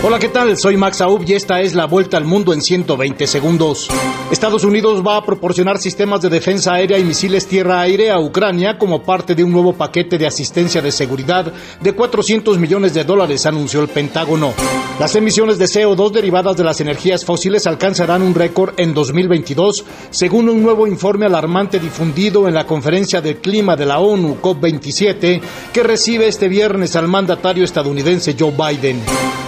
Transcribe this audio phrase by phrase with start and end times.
[0.00, 0.56] Hola, ¿qué tal?
[0.56, 3.88] Soy Max Aub y esta es la vuelta al mundo en 120 segundos.
[4.30, 9.02] Estados Unidos va a proporcionar sistemas de defensa aérea y misiles tierra-aire a Ucrania como
[9.02, 13.80] parte de un nuevo paquete de asistencia de seguridad de 400 millones de dólares, anunció
[13.80, 14.54] el Pentágono.
[15.00, 20.48] Las emisiones de CO2 derivadas de las energías fósiles alcanzarán un récord en 2022, según
[20.48, 25.40] un nuevo informe alarmante difundido en la conferencia del clima de la ONU COP27
[25.72, 29.02] que recibe este viernes al mandatario estadounidense Joe Biden.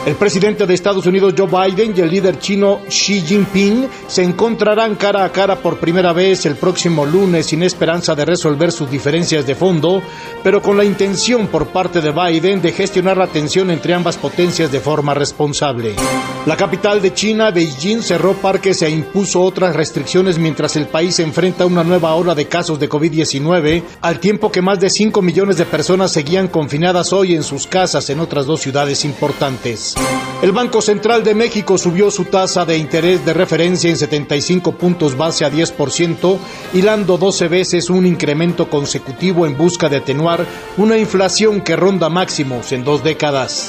[0.07, 4.95] El presidente de Estados Unidos Joe Biden y el líder chino Xi Jinping se encontrarán
[4.95, 9.47] cara a cara por primera vez el próximo lunes sin esperanza de resolver sus diferencias
[9.47, 10.03] de fondo,
[10.43, 14.73] pero con la intención por parte de Biden de gestionar la tensión entre ambas potencias
[14.73, 15.95] de forma responsable.
[16.47, 21.67] La capital de China, Beijing, cerró parques e impuso otras restricciones mientras el país enfrenta
[21.67, 25.67] una nueva ola de casos de COVID-19, al tiempo que más de 5 millones de
[25.67, 29.90] personas seguían confinadas hoy en sus casas en otras dos ciudades importantes.
[30.43, 35.17] El Banco Central de México subió su tasa de interés de referencia en 75 puntos
[35.17, 36.39] base a 10%,
[36.73, 40.47] hilando 12 veces un incremento consecutivo en busca de atenuar
[40.77, 43.69] una inflación que ronda máximos en dos décadas.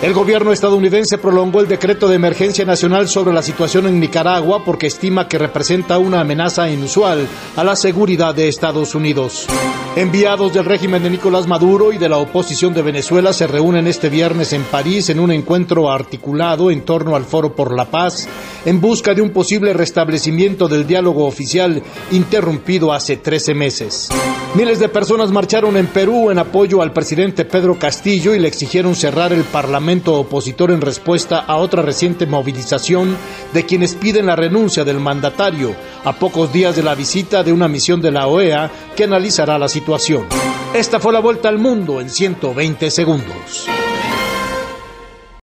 [0.00, 4.86] El gobierno estadounidense prolongó el decreto de emergencia nacional sobre la situación en Nicaragua porque
[4.86, 9.48] estima que representa una amenaza inusual a la seguridad de Estados Unidos.
[9.96, 14.08] Enviados del régimen de Nicolás Maduro y de la oposición de Venezuela se reúnen este
[14.08, 18.28] viernes en París en un encuentro articulado en torno al Foro por la Paz
[18.64, 24.08] en busca de un posible restablecimiento del diálogo oficial interrumpido hace 13 meses.
[24.54, 28.94] Miles de personas marcharon en Perú en apoyo al presidente Pedro Castillo y le exigieron
[28.94, 33.16] cerrar el parlamento opositor en respuesta a otra reciente movilización
[33.52, 37.68] de quienes piden la renuncia del mandatario a pocos días de la visita de una
[37.68, 40.26] misión de la OEA que analizará la situación.
[40.74, 43.66] Esta fue la vuelta al mundo en 120 segundos.